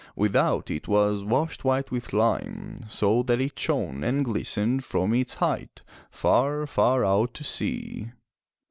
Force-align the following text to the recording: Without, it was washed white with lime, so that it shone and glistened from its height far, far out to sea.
Without, 0.15 0.71
it 0.71 0.87
was 0.87 1.23
washed 1.23 1.63
white 1.63 1.91
with 1.91 2.11
lime, 2.11 2.79
so 2.89 3.21
that 3.21 3.39
it 3.39 3.59
shone 3.59 4.03
and 4.03 4.25
glistened 4.25 4.83
from 4.83 5.13
its 5.13 5.35
height 5.35 5.83
far, 6.09 6.65
far 6.65 7.05
out 7.05 7.35
to 7.35 7.43
sea. 7.43 8.09